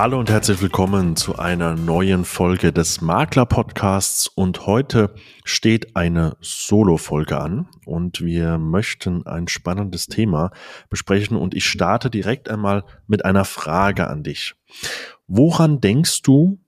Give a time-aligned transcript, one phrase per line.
[0.00, 5.12] Hallo und herzlich willkommen zu einer neuen Folge des Makler Podcasts und heute
[5.42, 10.52] steht eine Solo-Folge an und wir möchten ein spannendes Thema
[10.88, 14.54] besprechen und ich starte direkt einmal mit einer Frage an dich.
[15.26, 16.60] Woran denkst du,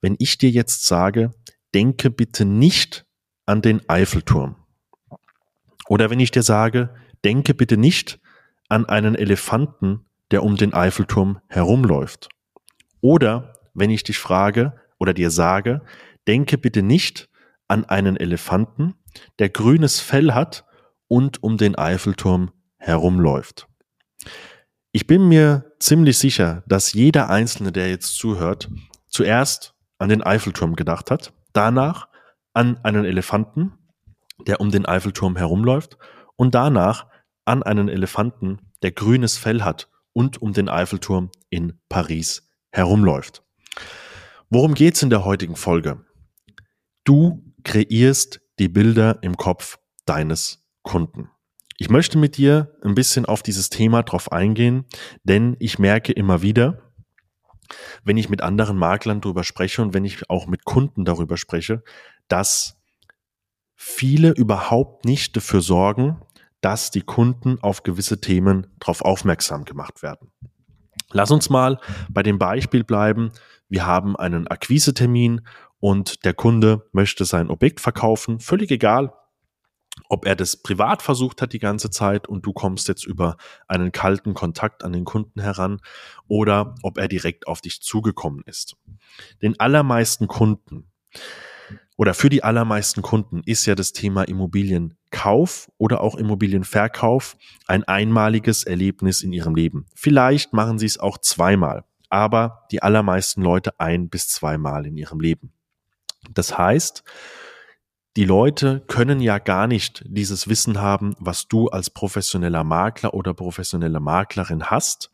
[0.00, 1.34] wenn ich dir jetzt sage,
[1.74, 3.04] denke bitte nicht
[3.44, 4.56] an den Eiffelturm?
[5.88, 8.18] Oder wenn ich dir sage, denke bitte nicht
[8.70, 12.30] an einen Elefanten, der um den Eiffelturm herumläuft?
[13.00, 15.82] Oder wenn ich dich frage oder dir sage,
[16.26, 17.28] denke bitte nicht
[17.68, 18.94] an einen Elefanten,
[19.38, 20.64] der grünes Fell hat
[21.06, 23.66] und um den Eiffelturm herumläuft.
[24.92, 28.70] Ich bin mir ziemlich sicher, dass jeder Einzelne, der jetzt zuhört,
[29.06, 32.08] zuerst an den Eiffelturm gedacht hat, danach
[32.54, 33.72] an einen Elefanten,
[34.46, 35.98] der um den Eiffelturm herumläuft
[36.36, 37.06] und danach
[37.44, 43.42] an einen Elefanten, der grünes Fell hat und um den Eiffelturm in Paris herumläuft.
[44.50, 46.04] Worum geht's in der heutigen Folge?
[47.04, 51.30] Du kreierst die Bilder im Kopf deines Kunden.
[51.76, 54.84] Ich möchte mit dir ein bisschen auf dieses Thema drauf eingehen,
[55.22, 56.92] denn ich merke immer wieder,
[58.02, 61.82] wenn ich mit anderen Maklern darüber spreche und wenn ich auch mit Kunden darüber spreche,
[62.26, 62.80] dass
[63.76, 66.20] viele überhaupt nicht dafür sorgen,
[66.60, 70.32] dass die Kunden auf gewisse Themen darauf aufmerksam gemacht werden.
[71.10, 71.78] Lass uns mal
[72.10, 73.32] bei dem Beispiel bleiben.
[73.68, 75.46] Wir haben einen Akquisetermin
[75.80, 78.40] und der Kunde möchte sein Objekt verkaufen.
[78.40, 79.12] Völlig egal,
[80.08, 83.36] ob er das privat versucht hat die ganze Zeit und du kommst jetzt über
[83.66, 85.80] einen kalten Kontakt an den Kunden heran
[86.28, 88.76] oder ob er direkt auf dich zugekommen ist.
[89.42, 90.90] Den allermeisten Kunden
[91.96, 94.24] oder für die allermeisten Kunden ist ja das Thema
[95.10, 97.36] Immobilienkauf oder auch Immobilienverkauf
[97.66, 99.86] ein einmaliges Erlebnis in ihrem Leben.
[99.94, 105.20] Vielleicht machen sie es auch zweimal, aber die allermeisten Leute ein bis zweimal in ihrem
[105.20, 105.52] Leben.
[106.32, 107.04] Das heißt,
[108.16, 113.32] die Leute können ja gar nicht dieses Wissen haben, was du als professioneller Makler oder
[113.34, 115.10] professionelle Maklerin hast.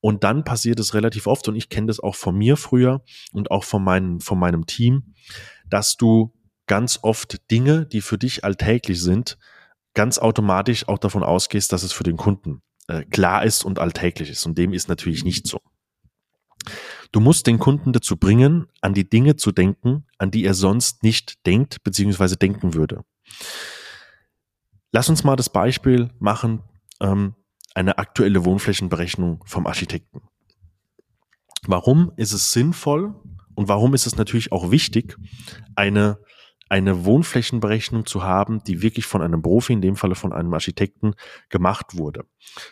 [0.00, 3.02] Und dann passiert es relativ oft, und ich kenne das auch von mir früher
[3.32, 5.14] und auch von, meinem von meinem Team,
[5.68, 6.32] dass du
[6.70, 9.38] ganz oft Dinge, die für dich alltäglich sind,
[9.92, 14.30] ganz automatisch auch davon ausgehst, dass es für den Kunden äh, klar ist und alltäglich
[14.30, 14.46] ist.
[14.46, 15.60] Und dem ist natürlich nicht so.
[17.10, 21.02] Du musst den Kunden dazu bringen, an die Dinge zu denken, an die er sonst
[21.02, 22.36] nicht denkt bzw.
[22.36, 23.02] denken würde.
[24.92, 26.62] Lass uns mal das Beispiel machen,
[27.00, 27.34] ähm,
[27.74, 30.22] eine aktuelle Wohnflächenberechnung vom Architekten.
[31.66, 33.16] Warum ist es sinnvoll,
[33.60, 35.18] und warum ist es natürlich auch wichtig,
[35.74, 36.18] eine,
[36.70, 41.14] eine Wohnflächenberechnung zu haben, die wirklich von einem Profi, in dem Falle von einem Architekten,
[41.48, 42.24] gemacht wurde.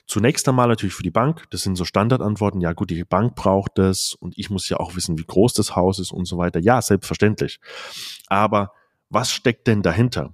[0.07, 1.51] Zunächst einmal natürlich für die Bank.
[1.51, 2.61] Das sind so Standardantworten.
[2.61, 5.75] Ja gut, die Bank braucht das und ich muss ja auch wissen, wie groß das
[5.75, 6.61] Haus ist und so weiter.
[6.61, 7.59] Ja, selbstverständlich.
[8.29, 8.73] Aber
[9.11, 10.33] was steckt denn dahinter?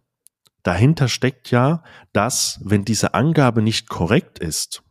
[0.63, 1.83] Dahinter steckt ja,
[2.13, 4.83] dass wenn diese Angabe nicht korrekt ist,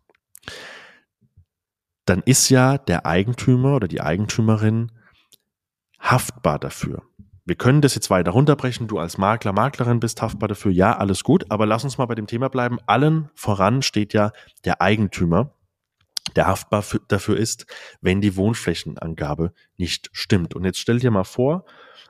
[2.06, 4.92] dann ist ja der Eigentümer oder die Eigentümerin
[6.00, 7.04] haftbar dafür.
[7.46, 8.88] Wir können das jetzt weiter runterbrechen.
[8.88, 10.72] Du als Makler, Maklerin bist haftbar dafür.
[10.72, 11.46] Ja, alles gut.
[11.50, 12.78] Aber lass uns mal bei dem Thema bleiben.
[12.86, 14.32] Allen voran steht ja
[14.64, 15.54] der Eigentümer,
[16.38, 17.66] der haftbar für, dafür ist,
[18.00, 20.56] wenn die Wohnflächenangabe nicht stimmt.
[20.56, 21.66] Und jetzt stell dir mal vor,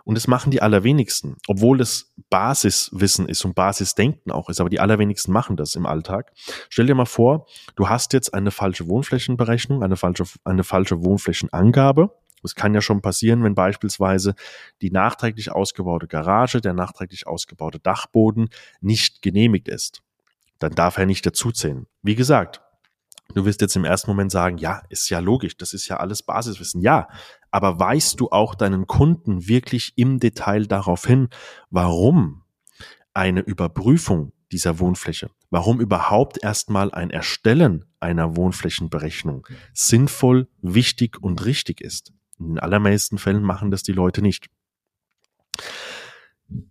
[0.05, 4.81] und das machen die allerwenigsten, obwohl es Basiswissen ist und Basisdenken auch ist, aber die
[4.81, 6.33] allerwenigsten machen das im Alltag.
[6.69, 12.11] Stell dir mal vor, du hast jetzt eine falsche Wohnflächenberechnung, eine falsche, eine falsche Wohnflächenangabe
[12.43, 14.35] es kann ja schon passieren, wenn beispielsweise
[14.81, 18.49] die nachträglich ausgebaute Garage, der nachträglich ausgebaute Dachboden
[18.81, 20.01] nicht genehmigt ist.
[20.59, 21.87] Dann darf er nicht dazuzählen.
[22.01, 22.61] Wie gesagt,
[23.33, 26.23] du wirst jetzt im ersten Moment sagen, ja, ist ja logisch, das ist ja alles
[26.23, 26.81] Basiswissen.
[26.81, 27.07] Ja,
[27.51, 31.29] aber weißt du auch deinen Kunden wirklich im Detail darauf hin,
[31.69, 32.43] warum
[33.13, 41.81] eine Überprüfung dieser Wohnfläche, warum überhaupt erstmal ein Erstellen einer Wohnflächenberechnung sinnvoll, wichtig und richtig
[41.81, 42.13] ist.
[42.39, 44.49] In den allermeisten Fällen machen das die Leute nicht.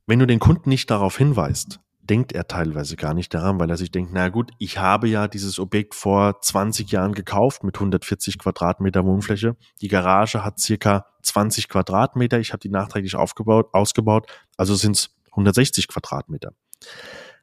[0.07, 3.77] Wenn du den Kunden nicht darauf hinweist, denkt er teilweise gar nicht daran, weil er
[3.77, 8.39] sich denkt, na gut, ich habe ja dieses Objekt vor 20 Jahren gekauft mit 140
[8.39, 9.57] Quadratmeter Wohnfläche.
[9.81, 12.41] Die Garage hat circa 20 Quadratmeter.
[12.41, 14.27] Ich habe die nachträglich aufgebaut, ausgebaut,
[14.57, 16.53] also sind es 160 Quadratmeter.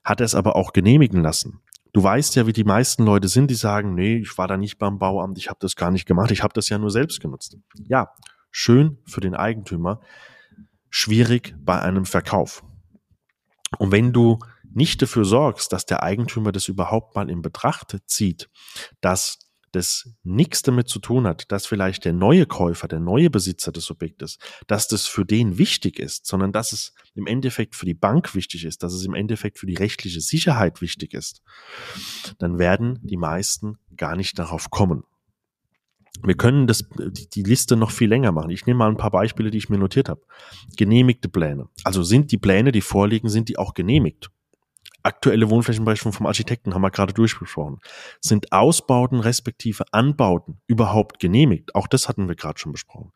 [0.04, 3.50] Hat er es aber auch genehmigen lassen, Du weißt ja, wie die meisten Leute sind,
[3.50, 6.32] die sagen, nee, ich war da nicht beim Bauamt, ich habe das gar nicht gemacht,
[6.32, 7.58] ich habe das ja nur selbst genutzt.
[7.88, 8.14] Ja,
[8.52, 10.02] schön für den Eigentümer,
[10.90, 12.64] schwierig bei einem Verkauf.
[13.78, 14.40] Und wenn du
[14.72, 18.50] nicht dafür sorgst, dass der Eigentümer das überhaupt mal in Betracht zieht,
[19.02, 23.72] dass das nichts damit zu tun hat, dass vielleicht der neue Käufer, der neue Besitzer
[23.72, 24.38] des Objektes,
[24.68, 28.66] dass das für den wichtig ist, sondern dass es im Endeffekt für die Bank wichtig
[28.66, 31.42] ist, dass es im Endeffekt für die rechtliche Sicherheit wichtig ist,
[32.38, 35.04] dann werden die meisten gar nicht darauf kommen.
[36.22, 36.84] Wir können das,
[37.34, 38.50] die Liste noch viel länger machen.
[38.50, 40.22] Ich nehme mal ein paar Beispiele, die ich mir notiert habe.
[40.76, 41.70] Genehmigte Pläne.
[41.84, 44.30] Also sind die Pläne, die vorliegen, sind die auch genehmigt?
[45.10, 47.80] Aktuelle Wohnflächenberechnung vom Architekten haben wir gerade durchgesprochen.
[48.22, 51.74] Sind Ausbauten respektive Anbauten überhaupt genehmigt?
[51.74, 53.12] Auch das hatten wir gerade schon besprochen.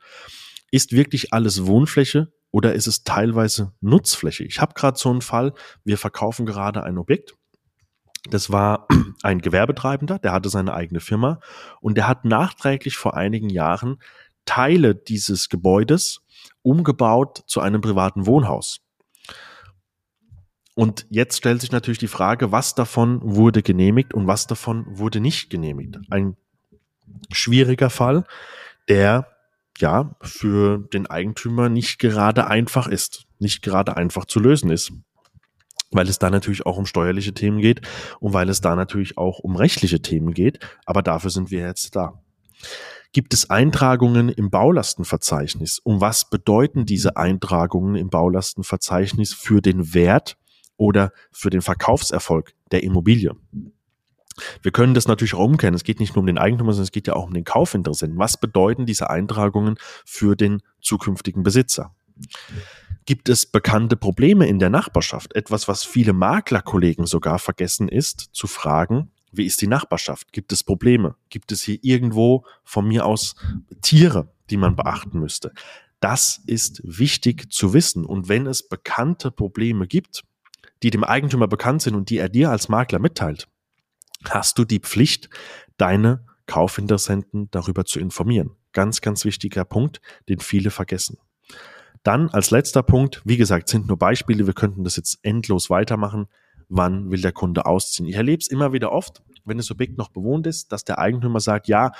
[0.72, 4.44] Ist wirklich alles Wohnfläche oder ist es teilweise Nutzfläche?
[4.44, 5.54] Ich habe gerade so einen Fall,
[5.84, 7.36] wir verkaufen gerade ein Objekt.
[8.30, 8.88] Das war
[9.22, 11.40] ein Gewerbetreibender, der hatte seine eigene Firma
[11.80, 14.02] und der hat nachträglich vor einigen Jahren
[14.46, 16.22] Teile dieses Gebäudes
[16.64, 18.83] umgebaut zu einem privaten Wohnhaus.
[20.76, 25.20] Und jetzt stellt sich natürlich die Frage, was davon wurde genehmigt und was davon wurde
[25.20, 26.00] nicht genehmigt.
[26.10, 26.36] Ein
[27.32, 28.26] schwieriger Fall,
[28.90, 29.28] der
[29.78, 34.92] ja für den Eigentümer nicht gerade einfach ist, nicht gerade einfach zu lösen ist.
[35.92, 37.82] Weil es da natürlich auch um steuerliche Themen geht
[38.20, 40.60] und weil es da natürlich auch um rechtliche Themen geht.
[40.86, 42.20] Aber dafür sind wir jetzt da.
[43.12, 45.78] Gibt es Eintragungen im Baulastenverzeichnis?
[45.78, 50.36] Und was bedeuten diese Eintragungen im Baulastenverzeichnis für den Wert
[50.78, 53.36] oder für den Verkaufserfolg der Immobilie.
[54.62, 55.76] Wir können das natürlich auch umkehren.
[55.76, 58.18] Es geht nicht nur um den Eigentümer, sondern es geht ja auch um den Kaufinteressenten.
[58.18, 59.76] Was bedeuten diese Eintragungen
[60.06, 61.96] für den zukünftigen Besitzer?
[63.06, 65.36] Gibt es bekannte Probleme in der Nachbarschaft?
[65.36, 70.32] Etwas, was viele Maklerkollegen sogar vergessen ist, zu fragen, wie ist die Nachbarschaft?
[70.32, 71.16] Gibt es Probleme?
[71.30, 73.36] Gibt es hier irgendwo von mir aus
[73.82, 75.52] Tiere, die man beachten müsste?
[76.00, 78.06] Das ist wichtig zu wissen.
[78.06, 80.24] Und wenn es bekannte Probleme gibt,
[80.84, 83.48] die dem Eigentümer bekannt sind und die er dir als Makler mitteilt,
[84.26, 85.30] hast du die Pflicht,
[85.78, 88.52] deine Kaufinteressenten darüber zu informieren.
[88.74, 91.18] Ganz, ganz wichtiger Punkt, den viele vergessen.
[92.04, 96.28] Dann als letzter Punkt, wie gesagt, sind nur Beispiele, wir könnten das jetzt endlos weitermachen.
[96.68, 98.10] Wann will der Kunde ausziehen?
[98.10, 101.40] Ich erlebe es immer wieder oft, wenn das Objekt noch bewohnt ist, dass der Eigentümer
[101.40, 101.92] sagt, ja,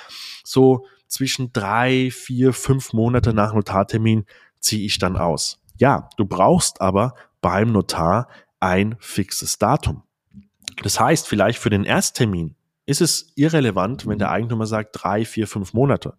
[0.44, 4.26] so zwischen drei, vier, fünf Monate nach Notartermin
[4.60, 5.58] ziehe ich dann aus.
[5.78, 8.28] Ja, du brauchst aber beim Notar
[8.64, 10.04] ein fixes Datum.
[10.82, 12.56] Das heißt, vielleicht für den Ersttermin
[12.86, 16.14] ist es irrelevant, wenn der Eigentümer sagt drei, vier, fünf Monate.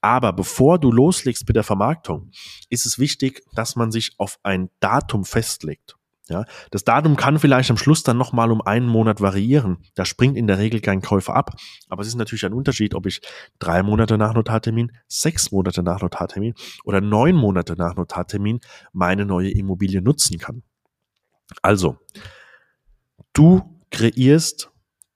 [0.00, 2.30] Aber bevor du loslegst mit der Vermarktung,
[2.70, 5.96] ist es wichtig, dass man sich auf ein Datum festlegt.
[6.26, 9.84] Ja, das Datum kann vielleicht am Schluss dann nochmal um einen Monat variieren.
[9.94, 11.54] Da springt in der Regel kein Käufer ab.
[11.90, 13.20] Aber es ist natürlich ein Unterschied, ob ich
[13.58, 16.54] drei Monate nach Notartermin, sechs Monate nach Notartermin
[16.84, 18.60] oder neun Monate nach Notartermin
[18.94, 20.62] meine neue Immobilie nutzen kann.
[21.62, 21.98] Also,
[23.32, 24.70] du kreierst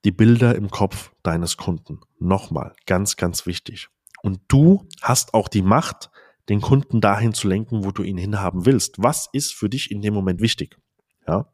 [0.05, 1.99] die Bilder im Kopf deines Kunden.
[2.19, 3.89] Nochmal, ganz, ganz wichtig.
[4.21, 6.09] Und du hast auch die Macht,
[6.49, 9.01] den Kunden dahin zu lenken, wo du ihn hinhaben willst.
[9.01, 10.77] Was ist für dich in dem Moment wichtig?
[11.27, 11.51] Ja.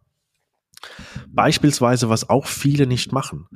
[1.28, 3.48] Beispielsweise, was auch viele nicht machen,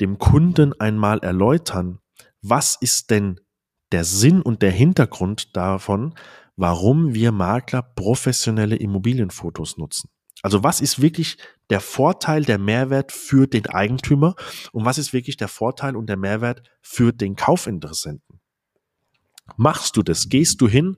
[0.00, 2.00] dem Kunden einmal erläutern,
[2.42, 3.40] was ist denn
[3.92, 6.14] der Sinn und der Hintergrund davon,
[6.56, 10.10] warum wir Makler professionelle Immobilienfotos nutzen.
[10.42, 11.36] Also was ist wirklich
[11.68, 14.34] der Vorteil, der Mehrwert für den Eigentümer
[14.72, 18.40] und was ist wirklich der Vorteil und der Mehrwert für den Kaufinteressenten?
[19.56, 20.28] Machst du das?
[20.28, 20.96] Gehst du hin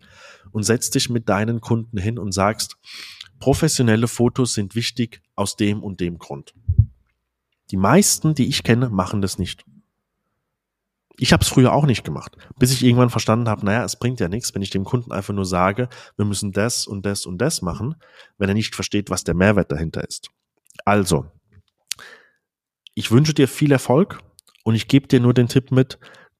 [0.52, 2.76] und setzt dich mit deinen Kunden hin und sagst,
[3.38, 6.54] professionelle Fotos sind wichtig aus dem und dem Grund.
[7.70, 9.64] Die meisten, die ich kenne, machen das nicht.
[11.18, 14.20] Ich habe es früher auch nicht gemacht, bis ich irgendwann verstanden habe, naja, es bringt
[14.20, 17.38] ja nichts, wenn ich dem Kunden einfach nur sage, wir müssen das und das und
[17.38, 17.96] das machen,
[18.38, 20.30] wenn er nicht versteht, was der Mehrwert dahinter ist.
[20.84, 21.26] Also,
[22.94, 24.20] ich wünsche dir viel Erfolg
[24.64, 25.98] und ich gebe dir nur den Tipp mit,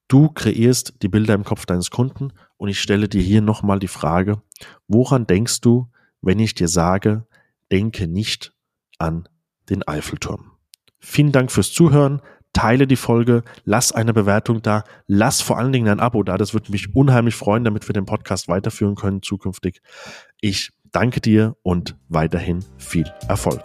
[0.08, 3.88] du kreierst die Bilder im Kopf deines Kunden und ich stelle dir hier nochmal die
[3.88, 4.42] Frage,
[4.88, 7.26] woran denkst du, wenn ich dir sage,
[7.70, 8.54] denke nicht
[8.98, 9.28] an
[9.68, 10.52] den Eiffelturm.
[10.98, 12.22] Vielen Dank fürs Zuhören
[12.52, 16.37] teile die Folge, lass eine Bewertung da, lass vor allen Dingen ein Abo da.
[16.37, 19.80] Das würde mich unheimlich freuen, damit wir den Podcast weiterführen können zukünftig.
[20.40, 23.62] Ich danke dir und weiterhin viel Erfolg.